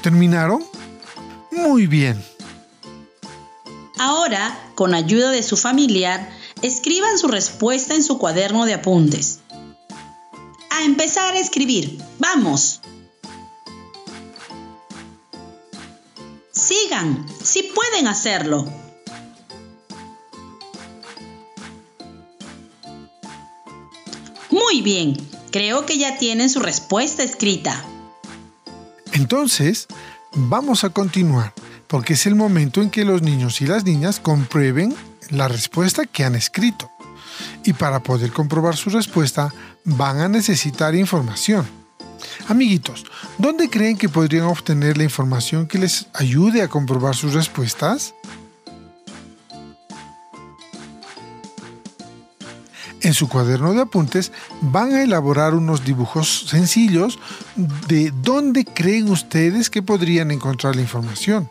¿Terminaron? 0.00 0.64
Muy 1.52 1.86
bien. 1.86 2.35
Ahora, 3.98 4.72
con 4.74 4.94
ayuda 4.94 5.30
de 5.30 5.42
su 5.42 5.56
familiar, 5.56 6.30
escriban 6.62 7.18
su 7.18 7.28
respuesta 7.28 7.94
en 7.94 8.02
su 8.02 8.18
cuaderno 8.18 8.66
de 8.66 8.74
apuntes. 8.74 9.40
A 10.70 10.84
empezar 10.84 11.34
a 11.34 11.38
escribir. 11.38 11.98
¡Vamos! 12.18 12.80
Sigan, 16.52 17.26
si 17.42 17.62
pueden 17.62 18.06
hacerlo. 18.06 18.66
Muy 24.50 24.82
bien, 24.82 25.16
creo 25.50 25.86
que 25.86 25.98
ya 25.98 26.18
tienen 26.18 26.50
su 26.50 26.60
respuesta 26.60 27.22
escrita. 27.22 27.84
Entonces, 29.12 29.86
vamos 30.32 30.84
a 30.84 30.90
continuar, 30.90 31.52
porque 31.88 32.14
es 32.14 32.26
el 32.26 32.34
momento 32.34 32.82
en 32.82 32.90
que 32.90 33.04
los 33.04 33.22
niños 33.22 33.60
y 33.60 33.66
las 33.66 33.84
niñas 33.84 34.20
comprueben 34.20 34.94
la 35.30 35.48
respuesta 35.48 36.06
que 36.06 36.24
han 36.24 36.34
escrito. 36.34 36.90
Y 37.64 37.72
para 37.72 38.02
poder 38.02 38.32
comprobar 38.32 38.76
su 38.76 38.90
respuesta, 38.90 39.52
van 39.84 40.20
a 40.20 40.28
necesitar 40.28 40.94
información. 40.94 41.66
Amiguitos, 42.48 43.04
¿dónde 43.38 43.68
creen 43.68 43.96
que 43.96 44.08
podrían 44.08 44.44
obtener 44.44 44.96
la 44.96 45.04
información 45.04 45.66
que 45.66 45.78
les 45.78 46.06
ayude 46.14 46.62
a 46.62 46.68
comprobar 46.68 47.14
sus 47.14 47.34
respuestas? 47.34 48.14
En 53.02 53.14
su 53.14 53.28
cuaderno 53.28 53.72
de 53.72 53.82
apuntes 53.82 54.32
van 54.60 54.92
a 54.92 55.02
elaborar 55.02 55.54
unos 55.54 55.84
dibujos 55.84 56.46
sencillos 56.48 57.18
de 57.86 58.12
dónde 58.22 58.64
creen 58.64 59.10
ustedes 59.10 59.70
que 59.70 59.82
podrían 59.82 60.30
encontrar 60.30 60.74
la 60.74 60.82
información. 60.82 61.48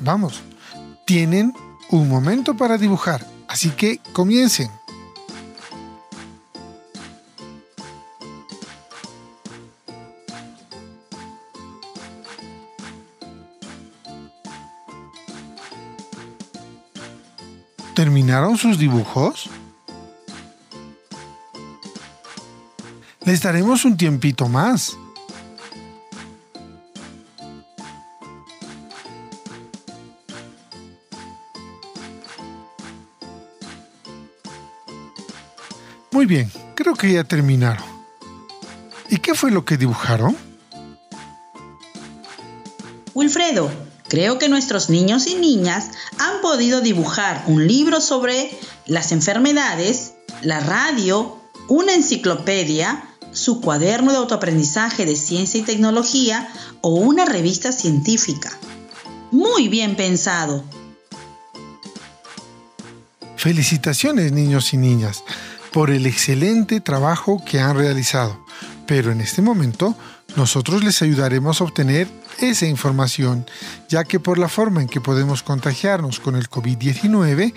Vamos, 0.00 0.42
tienen 1.06 1.52
un 1.90 2.08
momento 2.08 2.54
para 2.54 2.78
dibujar, 2.78 3.26
así 3.48 3.70
que 3.70 3.98
comiencen. 4.12 4.70
¿Terminaron 17.94 18.58
sus 18.58 18.76
dibujos? 18.76 19.48
Les 23.24 23.40
daremos 23.40 23.84
un 23.84 23.96
tiempito 23.96 24.48
más. 24.48 24.96
Muy 36.24 36.36
bien, 36.36 36.50
creo 36.74 36.94
que 36.94 37.12
ya 37.12 37.22
terminaron. 37.22 37.84
¿Y 39.10 39.18
qué 39.18 39.34
fue 39.34 39.50
lo 39.50 39.66
que 39.66 39.76
dibujaron? 39.76 40.34
Wilfredo, 43.12 43.70
creo 44.08 44.38
que 44.38 44.48
nuestros 44.48 44.88
niños 44.88 45.26
y 45.26 45.34
niñas 45.34 45.90
han 46.18 46.40
podido 46.40 46.80
dibujar 46.80 47.44
un 47.46 47.66
libro 47.66 48.00
sobre 48.00 48.58
las 48.86 49.12
enfermedades, 49.12 50.14
la 50.40 50.60
radio, 50.60 51.38
una 51.68 51.92
enciclopedia, 51.92 53.04
su 53.32 53.60
cuaderno 53.60 54.10
de 54.12 54.16
autoaprendizaje 54.16 55.04
de 55.04 55.16
ciencia 55.16 55.60
y 55.60 55.64
tecnología 55.64 56.48
o 56.80 56.94
una 56.94 57.26
revista 57.26 57.70
científica. 57.70 58.50
Muy 59.30 59.68
bien 59.68 59.94
pensado. 59.94 60.64
Felicitaciones 63.36 64.32
niños 64.32 64.72
y 64.72 64.78
niñas 64.78 65.22
por 65.74 65.90
el 65.90 66.06
excelente 66.06 66.80
trabajo 66.80 67.42
que 67.44 67.58
han 67.58 67.76
realizado. 67.76 68.46
Pero 68.86 69.10
en 69.10 69.20
este 69.20 69.42
momento 69.42 69.96
nosotros 70.36 70.84
les 70.84 71.02
ayudaremos 71.02 71.60
a 71.60 71.64
obtener 71.64 72.06
esa 72.38 72.66
información, 72.66 73.44
ya 73.88 74.04
que 74.04 74.20
por 74.20 74.38
la 74.38 74.48
forma 74.48 74.82
en 74.82 74.88
que 74.88 75.00
podemos 75.00 75.42
contagiarnos 75.42 76.20
con 76.20 76.36
el 76.36 76.48
COVID-19, 76.48 77.52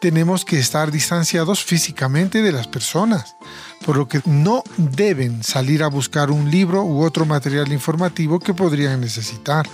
tenemos 0.00 0.46
que 0.46 0.58
estar 0.58 0.90
distanciados 0.90 1.62
físicamente 1.62 2.40
de 2.40 2.50
las 2.50 2.66
personas, 2.66 3.36
por 3.84 3.98
lo 3.98 4.08
que 4.08 4.22
no 4.24 4.64
deben 4.78 5.42
salir 5.44 5.82
a 5.82 5.88
buscar 5.88 6.30
un 6.30 6.50
libro 6.50 6.82
u 6.82 7.04
otro 7.04 7.26
material 7.26 7.70
informativo 7.72 8.40
que 8.40 8.54
podrían 8.54 9.02
necesitar. 9.02 9.68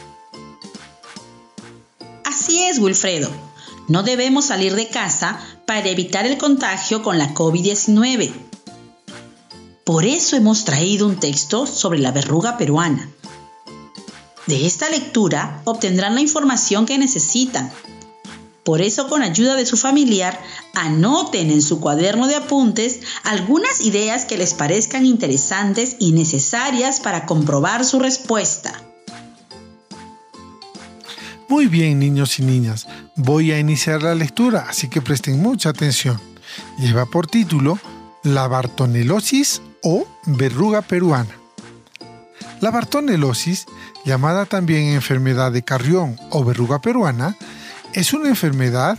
Así 2.25 2.65
es, 2.65 2.81
Wilfredo. 2.81 3.31
No 3.87 4.03
debemos 4.03 4.47
salir 4.47 4.75
de 4.75 4.89
casa 4.89 5.39
para 5.67 5.89
evitar 5.89 6.27
el 6.27 6.39
contagio 6.39 7.03
con 7.03 7.19
la 7.19 7.35
COVID-19. 7.35 8.33
Por 9.85 10.05
eso 10.05 10.37
hemos 10.37 10.65
traído 10.65 11.07
un 11.07 11.21
texto 11.21 11.67
sobre 11.67 11.99
la 11.99 12.13
verruga 12.13 12.57
peruana. 12.57 13.11
De 14.47 14.67
esta 14.67 14.89
lectura 14.89 15.61
obtendrán 15.65 16.15
la 16.15 16.21
información 16.21 16.87
que 16.87 16.99
necesitan 16.99 17.73
por 18.67 18.83
eso, 18.83 19.07
con 19.07 19.23
ayuda 19.23 19.55
de 19.55 19.65
su 19.65 19.77
familiar, 19.77 20.43
anoten 20.75 21.53
en 21.53 21.63
su 21.63 21.79
cuaderno 21.79 22.27
de 22.27 22.35
apuntes 22.35 22.99
algunas 23.23 23.81
ideas 23.81 24.25
que 24.25 24.37
les 24.37 24.55
parezcan 24.55 25.07
interesantes 25.07 25.95
y 26.01 26.11
necesarias 26.11 26.99
para 26.99 27.27
comprobar 27.27 27.85
su 27.85 28.01
respuesta. 28.01 28.86
Muy 31.49 31.69
bien, 31.69 32.01
niños 32.01 32.41
y 32.41 32.43
niñas, 32.43 32.89
voy 33.15 33.53
a 33.53 33.59
iniciar 33.61 34.03
la 34.03 34.17
lectura, 34.17 34.67
así 34.69 34.89
que 34.89 35.01
presten 35.01 35.41
mucha 35.41 35.69
atención. 35.69 36.21
Lleva 36.77 37.07
por 37.07 37.29
título 37.29 37.79
La 38.25 38.49
bartonelosis 38.49 39.63
o 39.85 40.09
verruga 40.25 40.83
peruana. 40.83 41.31
La 42.61 42.73
bartonelosis, 42.73 43.67
llamada 44.05 44.45
también 44.47 44.89
enfermedad 44.89 45.53
de 45.53 45.63
Carrión 45.63 46.19
o 46.31 46.45
verruga 46.45 46.81
peruana, 46.81 47.37
es 47.93 48.13
una 48.13 48.29
enfermedad 48.29 48.99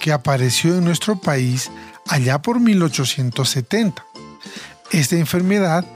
que 0.00 0.12
apareció 0.12 0.76
en 0.76 0.84
nuestro 0.84 1.20
país 1.20 1.70
allá 2.08 2.42
por 2.42 2.58
1870. 2.58 4.04
Esta 4.90 5.16
enfermedad 5.16 5.86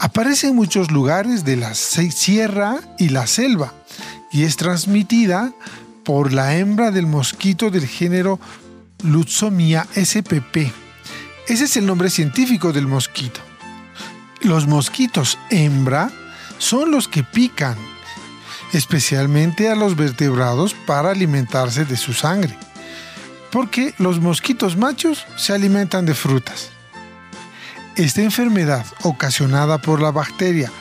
aparece 0.00 0.48
en 0.48 0.56
muchos 0.56 0.90
lugares 0.90 1.44
de 1.44 1.56
la 1.56 1.74
sierra 1.74 2.80
y 2.98 3.10
la 3.10 3.28
selva 3.28 3.72
y 4.34 4.42
es 4.42 4.56
transmitida 4.56 5.52
por 6.02 6.32
la 6.32 6.56
hembra 6.56 6.90
del 6.90 7.06
mosquito 7.06 7.70
del 7.70 7.86
género 7.86 8.40
Lutzomia 9.04 9.86
spp. 9.94 10.72
Ese 11.46 11.64
es 11.64 11.76
el 11.76 11.86
nombre 11.86 12.10
científico 12.10 12.72
del 12.72 12.88
mosquito. 12.88 13.38
Los 14.40 14.66
mosquitos 14.66 15.38
hembra 15.50 16.10
son 16.58 16.90
los 16.90 17.06
que 17.06 17.22
pican 17.22 17.76
especialmente 18.72 19.70
a 19.70 19.76
los 19.76 19.94
vertebrados 19.94 20.74
para 20.74 21.12
alimentarse 21.12 21.84
de 21.84 21.96
su 21.96 22.12
sangre, 22.12 22.58
porque 23.52 23.94
los 23.98 24.18
mosquitos 24.18 24.76
machos 24.76 25.24
se 25.36 25.52
alimentan 25.52 26.06
de 26.06 26.14
frutas. 26.14 26.70
Esta 27.94 28.22
enfermedad, 28.22 28.84
ocasionada 29.02 29.80
por 29.80 30.02
la 30.02 30.10
bacteria 30.10 30.72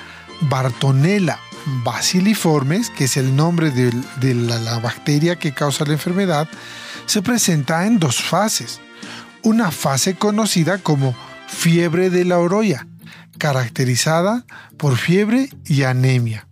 Bartonella 0.41 1.37
bacilliformes, 1.83 2.89
que 2.89 3.05
es 3.05 3.17
el 3.17 3.35
nombre 3.35 3.71
de, 3.71 4.33
la, 4.33 4.79
bacteria 4.79 5.37
que 5.37 5.53
causa 5.53 5.85
la 5.85 5.93
enfermedad, 5.93 6.47
se 7.05 7.21
presenta 7.21 7.85
en 7.85 7.99
dos 7.99 8.21
fases. 8.21 8.81
Una 9.43 9.71
fase 9.71 10.15
conocida 10.15 10.77
como 10.77 11.15
fiebre 11.47 12.09
de 12.09 12.25
la 12.25 12.39
oroya, 12.39 12.87
caracterizada 13.37 14.45
por 14.77 14.97
fiebre 14.97 15.49
y 15.65 15.83
anemia 15.83 16.47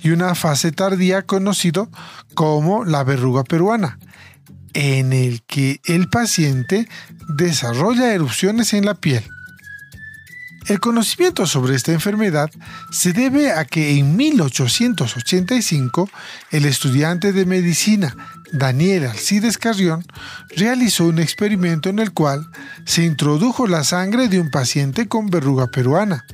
y 0.00 0.10
una 0.10 0.34
fase 0.34 0.72
tardía 0.72 1.22
conocido 1.22 1.90
como 2.34 2.84
la 2.84 3.04
verruga 3.04 3.44
peruana, 3.44 3.98
en 4.74 5.12
el 5.12 5.42
que 5.42 5.80
el 5.84 6.08
paciente 6.08 6.88
desarrolla 7.28 8.12
erupciones 8.12 8.74
en 8.74 8.84
la 8.84 8.94
piel. 8.94 9.24
El 10.66 10.80
conocimiento 10.80 11.46
sobre 11.46 11.76
esta 11.76 11.92
enfermedad 11.92 12.50
se 12.90 13.12
debe 13.12 13.52
a 13.52 13.64
que 13.64 13.98
en 13.98 14.16
1885 14.16 16.10
el 16.50 16.64
estudiante 16.64 17.32
de 17.32 17.46
medicina 17.46 18.16
Daniel 18.52 19.06
Alcides 19.06 19.58
Carrión 19.58 20.04
realizó 20.56 21.04
un 21.04 21.20
experimento 21.20 21.88
en 21.88 22.00
el 22.00 22.12
cual 22.12 22.50
se 22.84 23.04
introdujo 23.04 23.68
la 23.68 23.84
sangre 23.84 24.28
de 24.28 24.40
un 24.40 24.50
paciente 24.50 25.06
con 25.06 25.28
verruga 25.28 25.68
peruana. 25.68 26.24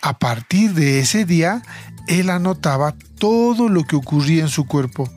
A 0.00 0.18
partir 0.18 0.74
de 0.74 0.98
ese 0.98 1.24
día, 1.24 1.62
él 2.08 2.30
anotaba 2.30 2.96
todo 3.18 3.68
lo 3.68 3.84
que 3.84 3.94
ocurría 3.94 4.42
en 4.42 4.48
su 4.48 4.66
cuerpo, 4.66 5.08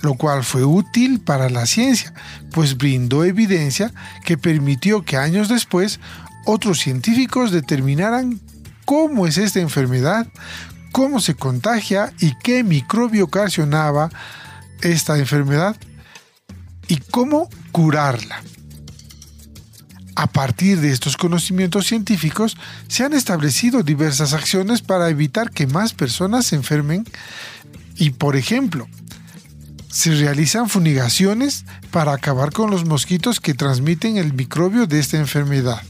lo 0.00 0.14
cual 0.14 0.42
fue 0.42 0.64
útil 0.64 1.20
para 1.20 1.48
la 1.48 1.66
ciencia, 1.66 2.12
pues 2.50 2.76
brindó 2.76 3.24
evidencia 3.24 3.92
que 4.24 4.36
permitió 4.36 5.04
que 5.04 5.16
años 5.16 5.48
después 5.48 6.00
otros 6.44 6.80
científicos 6.80 7.50
determinaran 7.50 8.40
cómo 8.84 9.26
es 9.26 9.38
esta 9.38 9.60
enfermedad, 9.60 10.26
cómo 10.92 11.20
se 11.20 11.34
contagia 11.34 12.12
y 12.20 12.34
qué 12.42 12.64
microbio 12.64 13.24
ocasionaba 13.24 14.10
esta 14.82 15.18
enfermedad 15.18 15.76
y 16.88 16.96
cómo 16.96 17.48
curarla. 17.70 18.42
A 20.14 20.26
partir 20.26 20.80
de 20.80 20.90
estos 20.92 21.16
conocimientos 21.16 21.86
científicos 21.86 22.56
se 22.86 23.04
han 23.04 23.14
establecido 23.14 23.82
diversas 23.82 24.34
acciones 24.34 24.82
para 24.82 25.08
evitar 25.08 25.50
que 25.50 25.66
más 25.66 25.94
personas 25.94 26.46
se 26.46 26.56
enfermen 26.56 27.04
y, 27.96 28.10
por 28.10 28.36
ejemplo, 28.36 28.86
se 29.88 30.14
realizan 30.14 30.68
fumigaciones 30.68 31.64
para 31.90 32.12
acabar 32.12 32.52
con 32.52 32.70
los 32.70 32.84
mosquitos 32.84 33.40
que 33.40 33.54
transmiten 33.54 34.16
el 34.16 34.32
microbio 34.32 34.86
de 34.86 35.00
esta 35.00 35.18
enfermedad. 35.18 35.82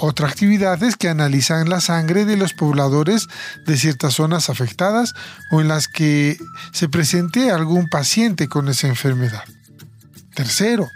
Otra 0.00 0.28
actividad 0.28 0.80
es 0.84 0.96
que 0.96 1.08
analizan 1.08 1.68
la 1.68 1.80
sangre 1.80 2.24
de 2.24 2.36
los 2.36 2.54
pobladores 2.54 3.28
de 3.66 3.76
ciertas 3.76 4.14
zonas 4.14 4.48
afectadas 4.48 5.14
o 5.50 5.60
en 5.60 5.66
las 5.66 5.88
que 5.88 6.38
se 6.72 6.88
presente 6.88 7.50
algún 7.50 7.88
paciente 7.88 8.48
con 8.48 8.68
esa 8.68 8.86
enfermedad. 8.86 9.42
Tercero, 10.34 10.88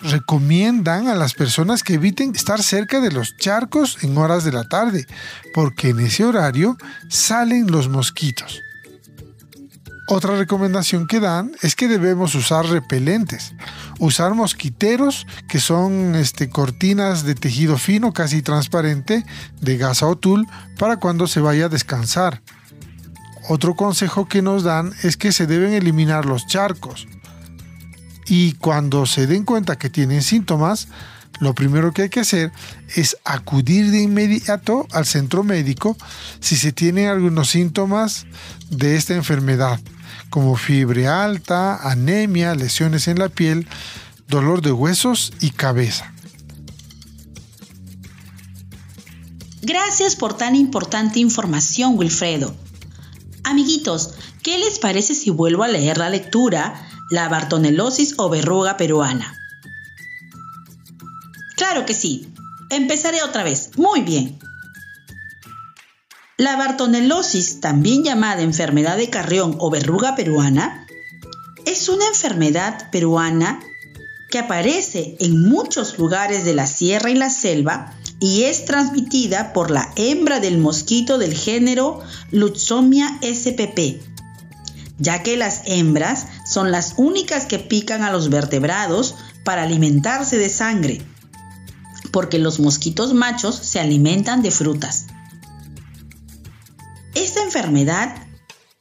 recomiendan 0.00 1.08
a 1.08 1.16
las 1.16 1.34
personas 1.34 1.82
que 1.82 1.94
eviten 1.94 2.36
estar 2.36 2.62
cerca 2.62 3.00
de 3.00 3.10
los 3.10 3.36
charcos 3.36 3.98
en 4.02 4.16
horas 4.16 4.44
de 4.44 4.52
la 4.52 4.62
tarde, 4.68 5.06
porque 5.52 5.88
en 5.88 5.98
ese 5.98 6.24
horario 6.24 6.76
salen 7.08 7.66
los 7.66 7.88
mosquitos. 7.88 8.62
Otra 10.08 10.36
recomendación 10.36 11.08
que 11.08 11.18
dan 11.18 11.50
es 11.62 11.74
que 11.74 11.88
debemos 11.88 12.36
usar 12.36 12.64
repelentes, 12.66 13.54
usar 13.98 14.34
mosquiteros 14.34 15.26
que 15.48 15.58
son 15.58 16.14
este, 16.14 16.48
cortinas 16.48 17.24
de 17.24 17.34
tejido 17.34 17.76
fino 17.76 18.12
casi 18.12 18.40
transparente 18.40 19.26
de 19.60 19.76
gasa 19.76 20.06
o 20.06 20.14
tul 20.14 20.46
para 20.78 20.98
cuando 20.98 21.26
se 21.26 21.40
vaya 21.40 21.66
a 21.66 21.68
descansar. 21.68 22.40
Otro 23.48 23.74
consejo 23.74 24.28
que 24.28 24.42
nos 24.42 24.62
dan 24.62 24.92
es 25.02 25.16
que 25.16 25.32
se 25.32 25.48
deben 25.48 25.72
eliminar 25.72 26.24
los 26.24 26.46
charcos. 26.46 27.08
Y 28.28 28.52
cuando 28.54 29.06
se 29.06 29.26
den 29.26 29.44
cuenta 29.44 29.76
que 29.76 29.90
tienen 29.90 30.22
síntomas, 30.22 30.86
lo 31.40 31.52
primero 31.52 31.92
que 31.92 32.02
hay 32.02 32.08
que 32.10 32.20
hacer 32.20 32.52
es 32.94 33.16
acudir 33.24 33.90
de 33.90 34.02
inmediato 34.02 34.86
al 34.92 35.04
centro 35.04 35.42
médico 35.42 35.96
si 36.38 36.54
se 36.56 36.70
tienen 36.70 37.08
algunos 37.08 37.50
síntomas 37.50 38.26
de 38.70 38.96
esta 38.96 39.14
enfermedad 39.14 39.80
como 40.30 40.56
fiebre 40.56 41.06
alta, 41.06 41.76
anemia, 41.88 42.54
lesiones 42.54 43.08
en 43.08 43.18
la 43.18 43.28
piel, 43.28 43.66
dolor 44.28 44.62
de 44.62 44.72
huesos 44.72 45.32
y 45.40 45.50
cabeza. 45.50 46.12
Gracias 49.62 50.14
por 50.14 50.36
tan 50.36 50.54
importante 50.54 51.18
información, 51.18 51.98
Wilfredo. 51.98 52.54
Amiguitos, 53.42 54.14
¿qué 54.42 54.58
les 54.58 54.78
parece 54.78 55.14
si 55.14 55.30
vuelvo 55.30 55.64
a 55.64 55.68
leer 55.68 55.98
la 55.98 56.10
lectura 56.10 56.88
La 57.10 57.28
Bartonelosis 57.28 58.14
o 58.18 58.28
verruga 58.28 58.76
peruana? 58.76 59.34
Claro 61.56 61.86
que 61.86 61.94
sí. 61.94 62.32
Empezaré 62.70 63.22
otra 63.22 63.42
vez. 63.42 63.70
Muy 63.76 64.02
bien. 64.02 64.38
La 66.38 66.54
bartonelosis, 66.56 67.60
también 67.60 68.04
llamada 68.04 68.42
enfermedad 68.42 68.98
de 68.98 69.08
Carrión 69.08 69.56
o 69.58 69.70
verruga 69.70 70.16
peruana, 70.16 70.86
es 71.64 71.88
una 71.88 72.06
enfermedad 72.08 72.90
peruana 72.90 73.58
que 74.30 74.40
aparece 74.40 75.16
en 75.18 75.48
muchos 75.48 75.96
lugares 75.96 76.44
de 76.44 76.52
la 76.52 76.66
sierra 76.66 77.08
y 77.08 77.14
la 77.14 77.30
selva 77.30 77.94
y 78.20 78.42
es 78.42 78.66
transmitida 78.66 79.54
por 79.54 79.70
la 79.70 79.90
hembra 79.96 80.38
del 80.38 80.58
mosquito 80.58 81.16
del 81.16 81.32
género 81.32 82.02
Lutzomia 82.32 83.18
spp, 83.22 83.98
ya 84.98 85.22
que 85.22 85.38
las 85.38 85.62
hembras 85.64 86.26
son 86.44 86.70
las 86.70 86.94
únicas 86.98 87.46
que 87.46 87.58
pican 87.58 88.02
a 88.02 88.12
los 88.12 88.28
vertebrados 88.28 89.14
para 89.42 89.62
alimentarse 89.62 90.36
de 90.36 90.50
sangre, 90.50 91.00
porque 92.10 92.38
los 92.38 92.60
mosquitos 92.60 93.14
machos 93.14 93.56
se 93.56 93.80
alimentan 93.80 94.42
de 94.42 94.50
frutas. 94.50 95.06
Esta 97.16 97.42
enfermedad 97.42 98.14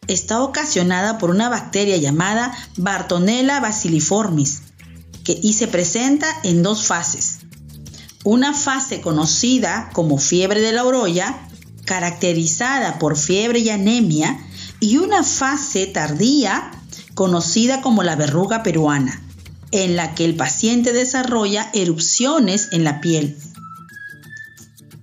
está 0.07 0.41
ocasionada 0.41 1.17
por 1.17 1.29
una 1.29 1.47
bacteria 1.47 1.95
llamada 1.95 2.53
Bartonella 2.75 3.61
bacilliformis 3.61 4.61
que, 5.23 5.39
y 5.41 5.53
se 5.53 5.69
presenta 5.69 6.27
en 6.43 6.61
dos 6.61 6.85
fases. 6.85 7.39
Una 8.25 8.53
fase 8.53 8.99
conocida 8.99 9.89
como 9.93 10.17
fiebre 10.17 10.59
de 10.59 10.73
la 10.73 10.83
orolla, 10.83 11.47
caracterizada 11.85 12.99
por 12.99 13.15
fiebre 13.15 13.59
y 13.59 13.69
anemia, 13.69 14.37
y 14.81 14.97
una 14.97 15.23
fase 15.23 15.85
tardía 15.85 16.71
conocida 17.13 17.79
como 17.79 18.03
la 18.03 18.17
verruga 18.17 18.63
peruana, 18.63 19.23
en 19.71 19.95
la 19.95 20.13
que 20.13 20.25
el 20.25 20.35
paciente 20.35 20.91
desarrolla 20.91 21.69
erupciones 21.73 22.67
en 22.73 22.83
la 22.83 22.99
piel, 22.99 23.37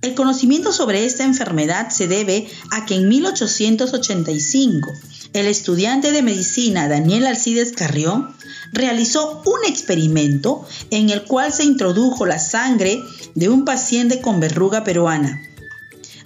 el 0.03 0.15
conocimiento 0.15 0.73
sobre 0.73 1.05
esta 1.05 1.23
enfermedad 1.23 1.89
se 1.89 2.07
debe 2.07 2.47
a 2.71 2.85
que 2.85 2.95
en 2.95 3.07
1885 3.07 4.93
el 5.31 5.47
estudiante 5.47 6.11
de 6.11 6.21
medicina 6.21 6.89
Daniel 6.89 7.25
Alcides 7.25 7.71
Carrión 7.71 8.35
realizó 8.73 9.41
un 9.45 9.65
experimento 9.65 10.67
en 10.91 11.09
el 11.09 11.23
cual 11.23 11.53
se 11.53 11.63
introdujo 11.63 12.25
la 12.25 12.37
sangre 12.37 13.01
de 13.33 13.47
un 13.47 13.63
paciente 13.63 14.19
con 14.19 14.41
verruga 14.41 14.83
peruana. 14.83 15.41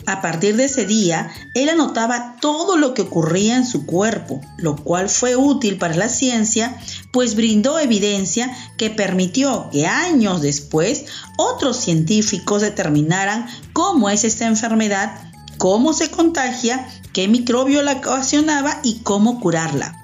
A 0.07 0.21
partir 0.21 0.55
de 0.55 0.65
ese 0.65 0.85
día, 0.85 1.29
él 1.53 1.67
anotaba 1.69 2.37
todo 2.39 2.77
lo 2.77 2.93
que 2.93 3.01
ocurría 3.03 3.57
en 3.57 3.65
su 3.65 3.85
cuerpo, 3.85 4.41
lo 4.57 4.77
cual 4.77 5.09
fue 5.09 5.35
útil 5.35 5.77
para 5.77 5.95
la 5.95 6.07
ciencia, 6.07 6.81
pues 7.17 7.33
brindó 7.33 7.79
evidencia 7.79 8.55
que 8.77 8.91
permitió 8.91 9.71
que 9.71 9.87
años 9.87 10.39
después 10.39 11.05
otros 11.35 11.77
científicos 11.77 12.61
determinaran 12.61 13.47
cómo 13.73 14.11
es 14.11 14.23
esta 14.23 14.45
enfermedad, 14.45 15.19
cómo 15.57 15.93
se 15.93 16.11
contagia, 16.11 16.87
qué 17.13 17.27
microbio 17.27 17.81
la 17.81 17.93
ocasionaba 17.93 18.81
y 18.83 18.99
cómo 18.99 19.39
curarla. 19.39 19.99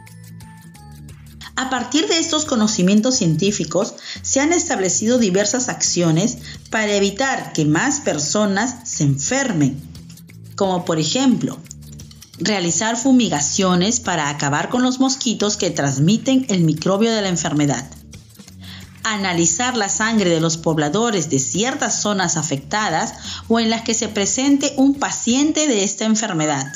A 1.56 1.69
partir 1.69 2.08
de 2.08 2.17
estos 2.17 2.45
conocimientos 2.45 3.17
científicos, 3.17 3.93
se 4.23 4.39
han 4.39 4.52
establecido 4.52 5.19
diversas 5.19 5.69
acciones 5.69 6.39
para 6.71 6.95
evitar 6.95 7.54
que 7.54 7.65
más 7.65 7.99
personas 7.99 8.89
se 8.89 9.04
enfermen 9.04 9.80
como 10.56 10.86
por 10.86 10.99
ejemplo 10.99 11.60
realizar 12.39 12.98
fumigaciones 12.98 14.00
para 14.00 14.30
acabar 14.30 14.69
con 14.69 14.82
los 14.82 15.00
mosquitos 15.00 15.58
que 15.58 15.69
transmiten 15.69 16.46
el 16.50 16.62
microbio 16.62 17.12
de 17.12 17.22
la 17.22 17.30
enfermedad, 17.30 17.86
analizar 19.04 19.78
la 19.78 19.89
sangre 19.89 20.30
de 20.30 20.39
los 20.39 20.58
pobladores 20.58 21.30
de 21.30 21.39
ciertas 21.39 22.02
zonas 22.02 22.38
afectadas 22.38 23.13
o 23.48 23.60
en 23.60 23.69
las 23.69 23.82
que 23.84 23.93
se 23.93 24.08
presente 24.08 24.74
un 24.78 24.96
paciente 24.96 25.67
de 25.67 25.84
esta 25.84 26.06
enfermedad, 26.06 26.72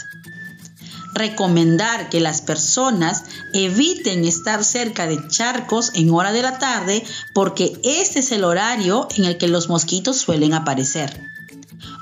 recomendar 1.13 2.09
que 2.09 2.19
las 2.19 2.41
personas 2.41 3.23
eviten 3.53 4.25
estar 4.25 4.63
cerca 4.63 5.07
de 5.07 5.27
charcos 5.27 5.91
en 5.95 6.11
hora 6.11 6.31
de 6.31 6.43
la 6.43 6.59
tarde 6.59 7.03
porque 7.33 7.79
este 7.83 8.19
es 8.19 8.31
el 8.31 8.43
horario 8.43 9.07
en 9.15 9.25
el 9.25 9.37
que 9.37 9.47
los 9.47 9.69
mosquitos 9.69 10.17
suelen 10.17 10.53
aparecer. 10.53 11.19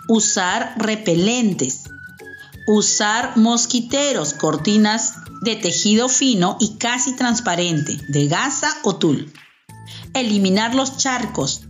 Usar 0.07 0.75
repelentes, 0.77 1.83
usar 2.67 3.37
mosquiteros, 3.37 4.33
cortinas 4.33 5.13
de 5.41 5.55
tejido 5.55 6.09
fino 6.09 6.57
y 6.59 6.77
casi 6.77 7.15
transparente, 7.15 7.97
de 8.09 8.27
gasa 8.27 8.69
o 8.83 8.95
tul, 8.95 9.31
eliminar 10.13 10.73
los 10.73 10.97
charcos, 10.97 11.61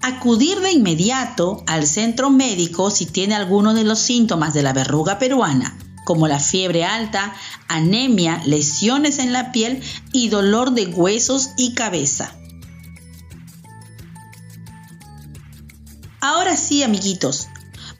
acudir 0.00 0.60
de 0.60 0.72
inmediato 0.72 1.62
al 1.66 1.86
centro 1.86 2.30
médico 2.30 2.90
si 2.90 3.06
tiene 3.06 3.34
alguno 3.34 3.74
de 3.74 3.84
los 3.84 3.98
síntomas 3.98 4.54
de 4.54 4.62
la 4.62 4.72
verruga 4.72 5.18
peruana, 5.18 5.78
como 6.04 6.28
la 6.28 6.38
fiebre 6.38 6.84
alta, 6.84 7.34
anemia, 7.68 8.42
lesiones 8.44 9.18
en 9.18 9.32
la 9.32 9.52
piel 9.52 9.82
y 10.12 10.28
dolor 10.28 10.72
de 10.72 10.86
huesos 10.86 11.50
y 11.56 11.74
cabeza. 11.74 12.36
Ahora 16.20 16.56
sí, 16.56 16.82
amiguitos, 16.82 17.48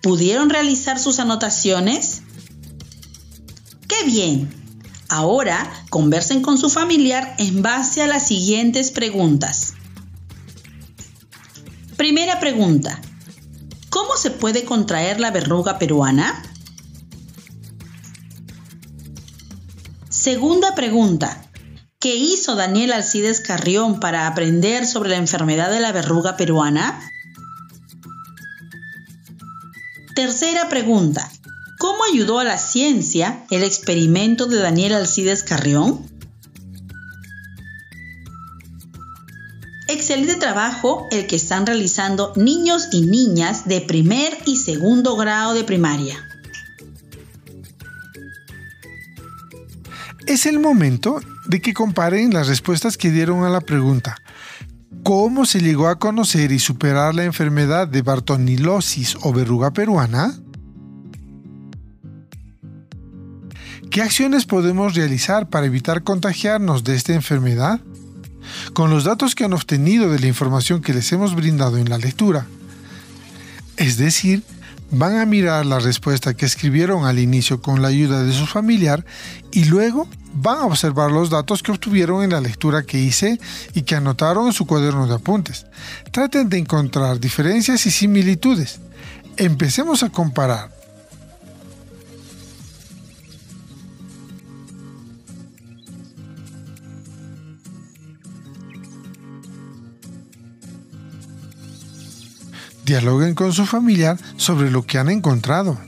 ¿Pudieron 0.04 0.50
realizar 0.50 0.98
sus 0.98 1.18
anotaciones? 1.18 2.20
¡Qué 3.88 4.04
bien! 4.04 4.52
Ahora 5.08 5.72
conversen 5.88 6.42
con 6.42 6.58
su 6.58 6.68
familiar 6.68 7.34
en 7.38 7.62
base 7.62 8.02
a 8.02 8.06
las 8.06 8.26
siguientes 8.26 8.90
preguntas. 8.90 9.72
Primera 11.96 12.38
pregunta. 12.38 13.00
¿Cómo 13.88 14.18
se 14.18 14.30
puede 14.30 14.66
contraer 14.66 15.20
la 15.20 15.30
verruga 15.30 15.78
peruana? 15.78 16.42
Segunda 20.10 20.74
pregunta. 20.74 21.46
¿Qué 21.98 22.14
hizo 22.14 22.56
Daniel 22.56 22.92
Alcides 22.92 23.40
Carrión 23.40 24.00
para 24.00 24.26
aprender 24.26 24.86
sobre 24.86 25.08
la 25.08 25.16
enfermedad 25.16 25.70
de 25.70 25.80
la 25.80 25.92
verruga 25.92 26.36
peruana? 26.36 27.00
Tercera 30.14 30.68
pregunta. 30.68 31.29
¿Cómo 31.77 32.05
ayudó 32.05 32.38
a 32.38 32.44
la 32.44 32.57
ciencia 32.57 33.44
el 33.50 33.64
experimento 33.64 34.46
de 34.46 34.61
Daniel 34.61 34.94
Alcides 34.94 35.42
Carrión? 35.42 36.07
Excelente 39.88 40.37
trabajo 40.37 41.09
el 41.11 41.27
que 41.27 41.35
están 41.35 41.66
realizando 41.66 42.33
niños 42.37 42.90
y 42.92 43.00
niñas 43.00 43.66
de 43.66 43.81
primer 43.81 44.38
y 44.46 44.57
segundo 44.57 45.16
grado 45.16 45.53
de 45.53 45.64
primaria. 45.64 46.16
Es 50.29 50.46
el 50.46 50.61
momento 50.61 51.20
de 51.46 51.61
que 51.61 51.74
comparen 51.74 52.33
las 52.33 52.46
respuestas 52.46 52.96
que 52.96 53.11
dieron 53.11 53.42
a 53.42 53.50
la 53.50 53.61
pregunta 53.61 54.16
¿Cómo 55.04 55.46
se 55.46 55.60
llegó 55.60 55.88
a 55.88 55.98
conocer 55.98 56.50
y 56.50 56.58
superar 56.58 57.14
la 57.14 57.24
enfermedad 57.24 57.86
de 57.86 58.02
Bartonilosis 58.02 59.16
o 59.22 59.32
verruga 59.32 59.72
peruana? 59.72 60.34
¿Qué 63.90 64.02
acciones 64.02 64.44
podemos 64.44 64.94
realizar 64.94 65.48
para 65.48 65.66
evitar 65.66 66.02
contagiarnos 66.02 66.82
de 66.82 66.96
esta 66.96 67.14
enfermedad? 67.14 67.80
con 68.72 68.90
los 68.90 69.04
datos 69.04 69.34
que 69.34 69.44
han 69.44 69.52
obtenido 69.52 70.10
de 70.10 70.18
la 70.18 70.26
información 70.26 70.82
que 70.82 70.94
les 70.94 71.10
hemos 71.12 71.34
brindado 71.34 71.78
en 71.78 71.88
la 71.88 71.98
lectura. 71.98 72.46
Es 73.76 73.96
decir, 73.96 74.42
van 74.94 75.18
a 75.18 75.26
mirar 75.26 75.66
la 75.66 75.78
respuesta 75.78 76.35
que 76.35 76.46
escribieron 76.46 77.04
al 77.04 77.18
inicio 77.18 77.61
con 77.61 77.83
la 77.83 77.88
ayuda 77.88 78.22
de 78.22 78.33
su 78.33 78.46
familiar 78.46 79.04
y 79.52 79.64
luego 79.64 80.09
van 80.35 80.59
a 80.59 80.64
observar 80.64 81.11
los 81.11 81.30
datos 81.30 81.62
que 81.62 81.72
obtuvieron 81.72 82.22
en 82.22 82.30
la 82.30 82.40
lectura 82.40 82.83
que 82.85 82.98
hice 82.98 83.38
y 83.74 83.83
que 83.83 83.96
anotaron 83.96 84.46
en 84.46 84.52
su 84.52 84.66
cuaderno 84.66 85.07
de 85.07 85.14
apuntes. 85.14 85.66
Traten 86.11 86.48
de 86.48 86.59
encontrar 86.59 87.20
diferencias 87.20 87.87
y 87.87 87.90
similitudes. 87.90 88.80
Empecemos 89.37 90.02
a 90.02 90.11
comparar 90.11 90.70
Dialoguen 102.85 103.35
con 103.35 103.53
su 103.53 103.64
familiar 103.64 104.18
sobre 104.37 104.70
lo 104.70 104.83
que 104.83 104.99
han 104.99 105.09
encontrado. 105.09 105.79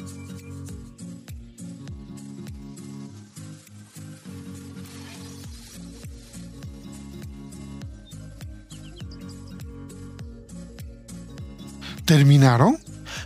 ¿Terminaron? 12.06 12.78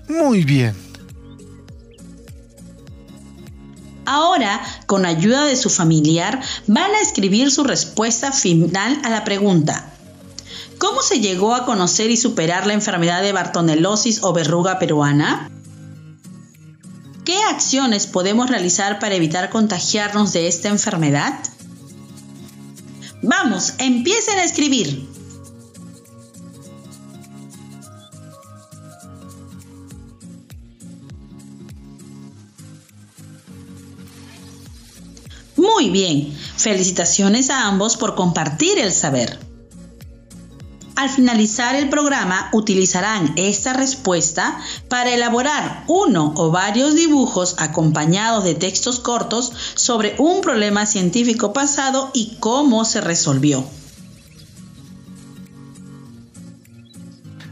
Muy 0.08 0.42
bien. 0.42 0.74
Ahora, 4.06 4.60
con 4.86 5.04
ayuda 5.04 5.44
de 5.44 5.54
su 5.54 5.70
familiar, 5.70 6.40
van 6.66 6.90
a 6.90 7.00
escribir 7.00 7.52
su 7.52 7.62
respuesta 7.62 8.32
final 8.32 9.00
a 9.04 9.10
la 9.10 9.22
pregunta. 9.22 9.89
¿Cómo 10.80 11.02
se 11.02 11.20
llegó 11.20 11.54
a 11.54 11.66
conocer 11.66 12.10
y 12.10 12.16
superar 12.16 12.66
la 12.66 12.72
enfermedad 12.72 13.20
de 13.20 13.32
Bartonelosis 13.32 14.22
o 14.22 14.32
verruga 14.32 14.78
peruana? 14.78 15.50
¿Qué 17.22 17.36
acciones 17.50 18.06
podemos 18.06 18.48
realizar 18.48 18.98
para 18.98 19.14
evitar 19.14 19.50
contagiarnos 19.50 20.32
de 20.32 20.48
esta 20.48 20.70
enfermedad? 20.70 21.38
Vamos, 23.22 23.74
empiecen 23.76 24.38
a 24.38 24.44
escribir. 24.44 25.06
Muy 35.56 35.90
bien, 35.90 36.34
felicitaciones 36.56 37.50
a 37.50 37.66
ambos 37.66 37.98
por 37.98 38.14
compartir 38.14 38.78
el 38.78 38.92
saber. 38.92 39.49
Al 41.00 41.08
finalizar 41.08 41.76
el 41.76 41.88
programa 41.88 42.50
utilizarán 42.52 43.32
esta 43.36 43.72
respuesta 43.72 44.60
para 44.90 45.14
elaborar 45.14 45.84
uno 45.86 46.34
o 46.36 46.50
varios 46.50 46.94
dibujos 46.94 47.54
acompañados 47.56 48.44
de 48.44 48.54
textos 48.54 49.00
cortos 49.00 49.50
sobre 49.76 50.14
un 50.18 50.42
problema 50.42 50.84
científico 50.84 51.54
pasado 51.54 52.10
y 52.12 52.36
cómo 52.38 52.84
se 52.84 53.00
resolvió. 53.00 53.64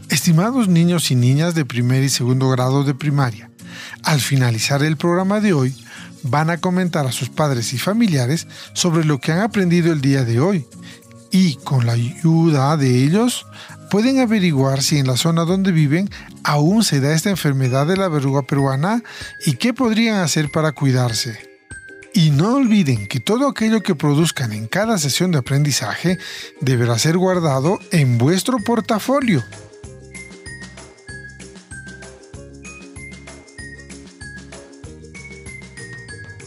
Estimados 0.09 0.67
niños 0.67 1.09
y 1.09 1.15
niñas 1.15 1.55
de 1.55 1.65
primer 1.65 2.03
y 2.03 2.09
segundo 2.09 2.49
grado 2.49 2.83
de 2.83 2.93
primaria, 2.93 3.49
al 4.03 4.19
finalizar 4.19 4.83
el 4.83 4.95
programa 4.95 5.39
de 5.39 5.53
hoy, 5.53 5.75
van 6.21 6.51
a 6.51 6.59
comentar 6.59 7.07
a 7.07 7.11
sus 7.11 7.29
padres 7.29 7.73
y 7.73 7.79
familiares 7.79 8.45
sobre 8.73 9.05
lo 9.05 9.19
que 9.19 9.31
han 9.31 9.39
aprendido 9.39 9.91
el 9.91 10.01
día 10.01 10.23
de 10.23 10.39
hoy 10.39 10.67
y 11.31 11.55
con 11.55 11.85
la 11.85 11.93
ayuda 11.93 12.77
de 12.77 13.03
ellos 13.03 13.45
pueden 13.89 14.19
averiguar 14.19 14.81
si 14.81 14.97
en 14.97 15.07
la 15.07 15.17
zona 15.17 15.45
donde 15.45 15.71
viven 15.71 16.09
aún 16.43 16.83
se 16.83 16.99
da 16.99 17.13
esta 17.13 17.29
enfermedad 17.29 17.87
de 17.87 17.97
la 17.97 18.07
verruga 18.07 18.43
peruana 18.43 19.03
y 19.45 19.53
qué 19.53 19.73
podrían 19.73 20.19
hacer 20.19 20.49
para 20.51 20.71
cuidarse. 20.71 21.49
Y 22.13 22.31
no 22.31 22.55
olviden 22.55 23.07
que 23.07 23.19
todo 23.19 23.47
aquello 23.47 23.81
que 23.81 23.95
produzcan 23.95 24.51
en 24.51 24.67
cada 24.67 24.97
sesión 24.97 25.31
de 25.31 25.39
aprendizaje 25.39 26.17
deberá 26.59 26.97
ser 26.97 27.17
guardado 27.17 27.79
en 27.91 28.17
vuestro 28.17 28.57
portafolio. 28.57 29.43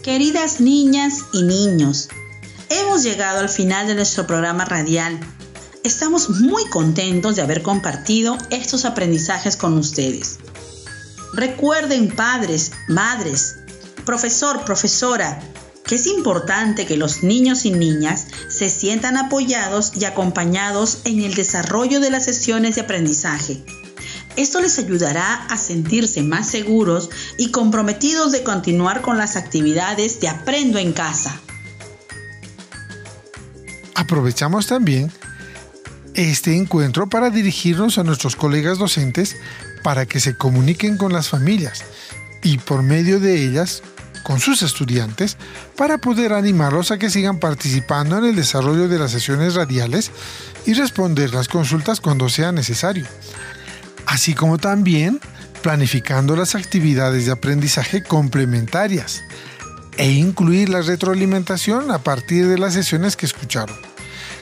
Queridas 0.03 0.61
niñas 0.61 1.27
y 1.33 1.45
niños, 1.45 2.09
Hemos 2.93 3.05
llegado 3.05 3.41
al 3.41 3.49
final 3.49 3.87
de 3.87 3.95
nuestro 3.95 4.27
programa 4.27 4.67
radial. 4.67 5.19
Estamos 5.83 6.29
muy 6.29 6.63
contentos 6.67 7.37
de 7.37 7.41
haber 7.41 7.63
compartido 7.63 8.37
estos 8.51 8.85
aprendizajes 8.85 9.57
con 9.57 9.79
ustedes. 9.79 10.37
Recuerden 11.33 12.15
padres, 12.15 12.73
madres, 12.89 13.57
profesor, 14.05 14.67
profesora, 14.67 15.41
que 15.87 15.95
es 15.95 16.07
importante 16.07 16.85
que 16.85 16.99
los 16.99 17.23
niños 17.23 17.65
y 17.65 17.71
niñas 17.71 18.27
se 18.51 18.69
sientan 18.69 19.17
apoyados 19.17 19.93
y 19.99 20.05
acompañados 20.05 20.99
en 21.07 21.23
el 21.23 21.33
desarrollo 21.33 21.99
de 21.99 22.11
las 22.11 22.27
sesiones 22.27 22.75
de 22.75 22.83
aprendizaje. 22.83 23.65
Esto 24.37 24.61
les 24.61 24.79
ayudará 24.79 25.47
a 25.47 25.57
sentirse 25.57 26.23
más 26.23 26.47
seguros 26.51 27.09
y 27.39 27.53
comprometidos 27.53 28.33
de 28.33 28.43
continuar 28.43 29.01
con 29.01 29.17
las 29.17 29.37
actividades 29.37 30.21
de 30.21 30.29
Aprendo 30.29 30.79
en 30.79 30.93
casa. 30.93 31.41
Aprovechamos 34.03 34.67
también 34.67 35.13
este 36.15 36.57
encuentro 36.57 37.09
para 37.09 37.31
dirigirnos 37.31 37.99
a 37.99 38.03
nuestros 38.03 38.35
colegas 38.35 38.77
docentes 38.77 39.37
para 39.85 40.07
que 40.07 40.19
se 40.19 40.35
comuniquen 40.35 40.97
con 40.97 41.13
las 41.13 41.29
familias 41.29 41.85
y 42.43 42.59
por 42.59 42.83
medio 42.83 43.21
de 43.21 43.45
ellas 43.45 43.81
con 44.25 44.41
sus 44.41 44.63
estudiantes 44.63 45.37
para 45.77 45.99
poder 45.99 46.33
animarlos 46.33 46.91
a 46.91 46.99
que 46.99 47.11
sigan 47.11 47.39
participando 47.39 48.19
en 48.19 48.25
el 48.25 48.35
desarrollo 48.35 48.89
de 48.89 48.99
las 48.99 49.13
sesiones 49.13 49.55
radiales 49.55 50.11
y 50.67 50.75
responder 50.75 51.33
las 51.33 51.47
consultas 51.47 52.01
cuando 52.01 52.29
sea 52.29 52.51
necesario. 52.51 53.07
Así 54.07 54.35
como 54.35 54.59
también 54.59 55.21
planificando 55.63 56.35
las 56.35 56.57
actividades 56.57 57.27
de 57.27 57.33
aprendizaje 57.33 58.03
complementarias 58.03 59.23
e 59.97 60.11
incluir 60.11 60.71
la 60.71 60.83
retroalimentación 60.83 61.93
a 61.93 61.99
partir 61.99 62.49
de 62.49 62.59
las 62.59 62.75
sesiones 62.75 63.15
que 63.15 63.27
escucharon. 63.27 63.92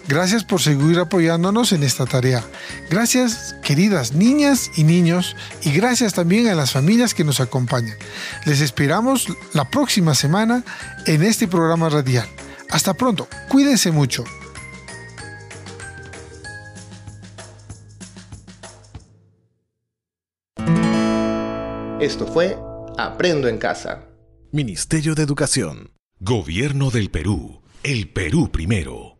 Gracias 0.08 0.44
por 0.44 0.60
seguir 0.60 0.98
apoyándonos 0.98 1.72
en 1.72 1.82
esta 1.82 2.04
tarea. 2.06 2.44
Gracias, 2.90 3.54
queridas 3.62 4.12
niñas 4.12 4.70
y 4.76 4.84
niños, 4.84 5.36
y 5.62 5.70
gracias 5.72 6.14
también 6.14 6.48
a 6.48 6.54
las 6.54 6.72
familias 6.72 7.14
que 7.14 7.24
nos 7.24 7.40
acompañan. 7.40 7.96
Les 8.44 8.60
esperamos 8.60 9.26
la 9.52 9.70
próxima 9.70 10.14
semana 10.14 10.64
en 11.06 11.22
este 11.22 11.46
programa 11.46 11.88
radial. 11.88 12.28
Hasta 12.70 12.94
pronto, 12.94 13.28
cuídense 13.48 13.90
mucho. 13.90 14.24
Esto 22.00 22.26
fue 22.26 22.56
Aprendo 22.96 23.46
en 23.46 23.58
Casa. 23.58 24.06
Ministerio 24.52 25.14
de 25.14 25.22
Educación. 25.22 25.92
Gobierno 26.18 26.90
del 26.90 27.10
Perú. 27.10 27.62
El 27.82 28.10
Perú 28.10 28.50
primero. 28.50 29.19